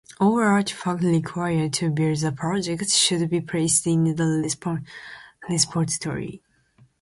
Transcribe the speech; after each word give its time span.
All 0.19 0.39
artifacts 0.39 1.03
required 1.03 1.73
to 1.73 1.91
build 1.91 2.21
the 2.21 2.31
project 2.31 2.89
should 2.89 3.29
be 3.29 3.39
placed 3.39 3.85
in 3.85 4.15
the 4.15 4.79
repository. 5.47 6.41